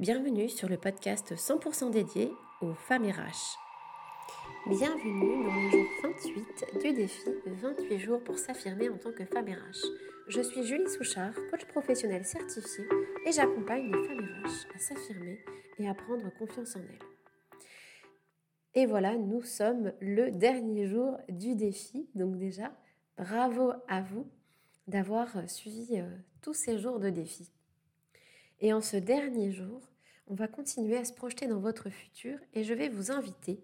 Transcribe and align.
Bienvenue 0.00 0.48
sur 0.48 0.70
le 0.70 0.78
podcast 0.78 1.34
100% 1.34 1.90
dédié 1.90 2.32
aux 2.62 2.72
femmes 2.72 3.04
RH. 3.04 3.58
Bienvenue 4.66 5.44
dans 5.44 5.54
le 5.54 5.70
jour 5.70 5.86
28 6.02 6.80
du 6.82 6.92
défi 6.94 7.28
28 7.44 7.98
jours 7.98 8.24
pour 8.24 8.38
s'affirmer 8.38 8.88
en 8.88 8.96
tant 8.96 9.12
que 9.12 9.26
femme 9.26 9.50
RH. 9.50 9.86
Je 10.28 10.40
suis 10.40 10.64
Julie 10.64 10.88
Souchard, 10.88 11.34
coach 11.50 11.66
professionnel 11.66 12.24
certifié 12.24 12.84
et 13.26 13.32
j'accompagne 13.32 13.92
les 13.92 14.08
femmes 14.08 14.26
RH 14.42 14.74
à 14.74 14.78
s'affirmer 14.78 15.44
et 15.78 15.86
à 15.86 15.94
prendre 15.94 16.32
confiance 16.38 16.74
en 16.74 16.80
elles. 16.80 17.06
Et 18.74 18.86
voilà, 18.86 19.14
nous 19.16 19.42
sommes 19.42 19.92
le 20.00 20.30
dernier 20.30 20.86
jour 20.86 21.18
du 21.28 21.54
défi. 21.54 22.08
Donc 22.14 22.38
déjà, 22.38 22.74
bravo 23.18 23.72
à 23.88 24.00
vous 24.00 24.26
d'avoir 24.86 25.28
suivi 25.50 26.00
euh, 26.00 26.08
tous 26.40 26.54
ces 26.54 26.78
jours 26.78 26.98
de 26.98 27.10
défi. 27.10 27.52
Et 28.60 28.72
en 28.72 28.80
ce 28.80 28.96
dernier 28.96 29.50
jour, 29.50 29.80
on 30.26 30.34
va 30.34 30.48
continuer 30.48 30.96
à 30.96 31.04
se 31.04 31.12
projeter 31.12 31.46
dans 31.46 31.60
votre 31.60 31.90
futur 31.90 32.38
et 32.54 32.64
je 32.64 32.74
vais 32.74 32.88
vous 32.88 33.10
inviter 33.10 33.62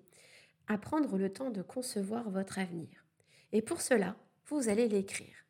à 0.66 0.76
prendre 0.78 1.16
le 1.16 1.32
temps 1.32 1.50
de 1.50 1.62
concevoir 1.62 2.30
votre 2.30 2.58
avenir. 2.58 3.06
Et 3.52 3.62
pour 3.62 3.80
cela, 3.80 4.16
vous 4.46 4.68
allez 4.68 4.88
l'écrire. 4.88 5.46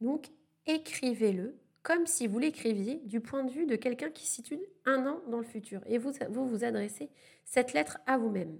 Donc, 0.00 0.26
écrivez-le 0.66 1.56
comme 1.82 2.06
si 2.06 2.26
vous 2.26 2.38
l'écriviez 2.38 3.00
du 3.04 3.20
point 3.20 3.44
de 3.44 3.50
vue 3.50 3.66
de 3.66 3.76
quelqu'un 3.76 4.10
qui 4.10 4.26
situe 4.26 4.60
un 4.86 5.06
an 5.06 5.20
dans 5.28 5.38
le 5.38 5.44
futur. 5.44 5.80
Et 5.86 5.98
vous 5.98 6.12
vous, 6.30 6.48
vous 6.48 6.64
adressez 6.64 7.10
cette 7.44 7.74
lettre 7.74 7.98
à 8.06 8.16
vous-même. 8.16 8.58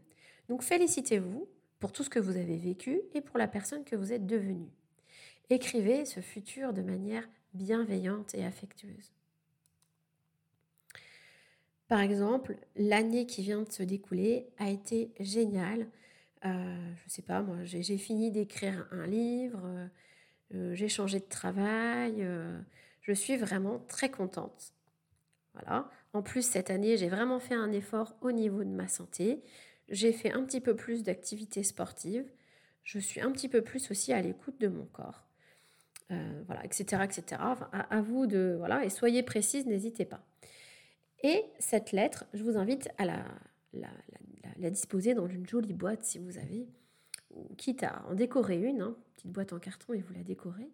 Donc, 0.49 0.63
félicitez-vous 0.63 1.49
pour 1.81 1.93
tout 1.93 2.05
ce 2.05 2.11
que 2.11 2.19
vous 2.19 2.37
avez 2.37 2.57
vécu 2.57 3.01
et 3.15 3.21
pour 3.21 3.39
la 3.39 3.49
personne 3.49 3.85
que 3.85 3.97
vous 3.97 4.13
êtes 4.13 4.27
devenue. 4.27 4.71
Écrivez 5.51 6.05
ce 6.05 6.21
futur 6.21 6.73
de 6.73 6.83
manière 6.83 7.29
bienveillante 7.55 8.35
et 8.35 8.45
affectueuse. 8.45 9.13
Par 11.95 12.03
exemple, 12.03 12.57
l'année 12.75 13.25
qui 13.25 13.41
vient 13.43 13.63
de 13.63 13.71
se 13.71 13.85
découler 13.85 14.49
a 14.59 14.69
été 14.69 15.13
géniale. 15.21 15.87
Euh, 16.45 16.49
je 16.97 17.05
ne 17.05 17.09
sais 17.09 17.23
pas, 17.23 17.41
moi, 17.41 17.59
j'ai 17.63 17.99
fini 17.99 18.33
d'écrire 18.33 18.89
un 18.91 19.07
livre, 19.07 19.63
euh, 20.53 20.75
j'ai 20.75 20.89
changé 20.89 21.21
de 21.21 21.25
travail, 21.25 22.17
euh, 22.19 22.59
je 23.01 23.13
suis 23.13 23.37
vraiment 23.37 23.79
très 23.87 24.11
contente. 24.11 24.73
Voilà. 25.53 25.89
En 26.15 26.23
plus, 26.23 26.45
cette 26.45 26.69
année, 26.69 26.97
j'ai 26.97 27.09
vraiment 27.09 27.39
fait 27.39 27.55
un 27.55 27.71
effort 27.71 28.17
au 28.23 28.33
niveau 28.33 28.65
de 28.65 28.71
ma 28.71 28.89
santé. 28.89 29.45
J'ai 29.89 30.13
fait 30.13 30.33
un 30.33 30.43
petit 30.43 30.61
peu 30.61 30.75
plus 30.75 31.05
d'activités 31.05 31.63
sportives. 31.63 32.27
Je 32.83 32.99
suis 32.99 33.21
un 33.21 33.31
petit 33.31 33.49
peu 33.49 33.63
plus 33.63 33.93
aussi 33.93 34.13
à 34.13 34.21
l'écoute 34.21 34.61
de 34.61 34.67
mon 34.67 34.87
corps. 34.87 35.29
voilà, 36.11 36.65
etc., 36.65 37.05
etc. 37.05 37.41
à, 37.41 37.97
à, 37.97 38.03
vous 38.03 38.27
de 38.27 38.57
voilà 38.59 38.85
et 38.85 38.91
soyez 38.91 39.23
précise, 39.23 39.65
n'hésitez 39.65 40.05
pas. 40.05 40.27
Et 41.25 41.43
cette 41.59 41.93
lettre, 41.93 42.27
je 42.35 42.45
vous 42.45 42.59
invite 42.59 42.91
à 42.99 43.07
la, 43.07 44.71
disposer 44.71 45.15
dans 45.15 45.27
une 45.27 45.47
jolie 45.47 45.73
boîte 45.73 46.05
si 46.05 46.19
vous 46.19 46.37
avez, 46.37 46.69
ou 47.31 47.55
quitte 47.57 47.83
à 47.83 48.05
en 48.09 48.15
décorer 48.15 48.61
une, 48.61 48.83
hein, 48.83 48.97
petite 49.15 49.33
boîte 49.33 49.55
en 49.55 49.59
carton 49.59 49.95
et 49.95 50.01
vous 50.01 50.13
la 50.13 50.23
décorez, 50.23 50.69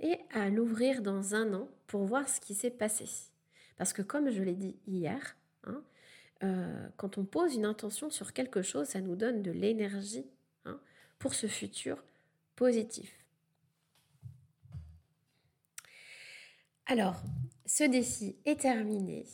et 0.00 0.18
à 0.32 0.50
l'ouvrir 0.50 1.02
dans 1.02 1.36
un 1.36 1.54
an 1.54 1.68
pour 1.86 2.04
voir 2.04 2.28
ce 2.28 2.40
qui 2.40 2.54
s'est 2.54 2.70
passé. 2.70 3.04
Parce 3.76 3.92
que 3.92 4.02
comme 4.02 4.28
je 4.30 4.42
l'ai 4.42 4.56
dit 4.56 4.76
hier, 4.88 5.36
hein, 5.64 5.84
euh, 6.42 6.88
quand 6.96 7.16
on 7.16 7.24
pose 7.24 7.54
une 7.54 7.64
intention 7.64 8.10
sur 8.10 8.32
quelque 8.32 8.62
chose, 8.62 8.88
ça 8.88 9.00
nous 9.00 9.14
donne 9.14 9.40
de 9.40 9.52
l'énergie 9.52 10.26
hein, 10.64 10.80
pour 11.20 11.32
ce 11.32 11.46
futur 11.46 12.02
positif. 12.56 13.16
Alors, 16.86 17.22
ce 17.66 17.84
défi 17.84 18.34
est 18.44 18.62
terminé. 18.62 19.26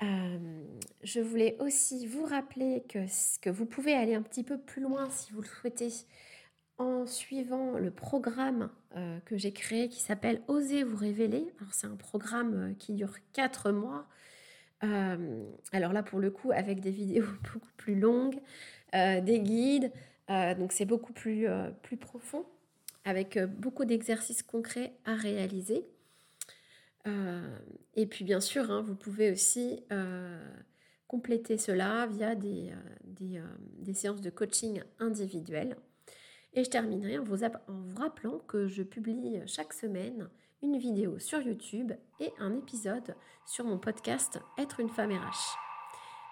Je 0.00 1.20
voulais 1.20 1.56
aussi 1.60 2.06
vous 2.06 2.24
rappeler 2.24 2.84
que, 2.88 3.50
vous 3.50 3.66
pouvez 3.66 3.94
aller 3.94 4.14
un 4.14 4.22
petit 4.22 4.42
peu 4.42 4.58
plus 4.58 4.82
loin 4.82 5.08
si 5.10 5.32
vous 5.32 5.40
le 5.40 5.46
souhaitez 5.46 5.88
en 6.78 7.06
suivant 7.06 7.78
le 7.78 7.90
programme 7.90 8.70
que 9.24 9.36
j'ai 9.36 9.52
créé 9.52 9.88
qui 9.88 10.00
s'appelle 10.00 10.42
Osez 10.48 10.82
vous 10.82 10.96
révéler. 10.96 11.46
C'est 11.70 11.86
un 11.86 11.96
programme 11.96 12.74
qui 12.78 12.92
dure 12.92 13.14
4 13.32 13.70
mois. 13.72 14.06
alors 15.72 15.92
là 15.92 16.02
pour 16.02 16.18
le 16.18 16.30
coup 16.30 16.50
avec 16.50 16.80
des 16.80 16.90
vidéos 16.90 17.24
beaucoup 17.54 17.72
plus 17.76 17.98
longues, 17.98 18.40
des 18.92 19.40
guides, 19.40 19.92
donc 20.28 20.72
c'est 20.72 20.86
beaucoup 20.86 21.12
plus, 21.12 21.46
plus 21.82 21.96
profond 21.96 22.44
avec 23.04 23.38
beaucoup 23.38 23.84
d'exercices 23.84 24.42
concrets 24.42 24.92
à 25.04 25.14
réaliser. 25.14 25.86
Euh, 27.06 27.58
et 27.94 28.06
puis 28.06 28.24
bien 28.24 28.40
sûr, 28.40 28.70
hein, 28.70 28.82
vous 28.82 28.94
pouvez 28.94 29.30
aussi 29.30 29.84
euh, 29.92 30.44
compléter 31.06 31.58
cela 31.58 32.06
via 32.06 32.34
des, 32.34 32.72
euh, 32.72 33.40
des, 33.78 33.94
séances 33.94 34.20
de 34.20 34.30
coaching 34.30 34.82
individuelles. 34.98 35.76
Et 36.52 36.64
je 36.64 36.70
terminerai 36.70 37.18
en 37.18 37.24
vous, 37.24 37.44
en 37.44 37.50
vous 37.68 37.96
rappelant 37.96 38.38
que 38.38 38.66
je 38.66 38.82
publie 38.82 39.40
chaque 39.46 39.72
semaine 39.72 40.28
une 40.62 40.78
vidéo 40.78 41.18
sur 41.18 41.40
YouTube 41.40 41.92
et 42.18 42.32
un 42.38 42.56
épisode 42.56 43.14
sur 43.46 43.66
mon 43.66 43.78
podcast 43.78 44.40
Être 44.58 44.80
une 44.80 44.88
femme 44.88 45.12
RH. 45.12 45.56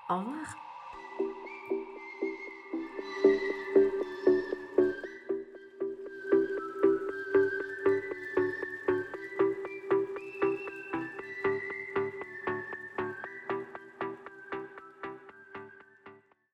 Au 0.09 0.19
revoir 0.19 0.74